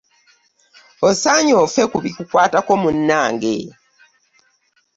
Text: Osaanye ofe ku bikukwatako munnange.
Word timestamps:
Osaanye 1.07 1.53
ofe 1.63 1.83
ku 1.91 1.97
bikukwatako 2.03 2.71
munnange. 2.81 3.55